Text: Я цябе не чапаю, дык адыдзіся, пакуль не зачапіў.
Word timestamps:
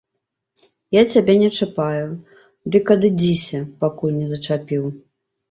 Я 0.95 1.01
цябе 1.15 1.35
не 1.41 1.49
чапаю, 1.57 2.07
дык 2.77 2.85
адыдзіся, 2.97 3.61
пакуль 3.85 4.19
не 4.19 4.27
зачапіў. 4.33 4.83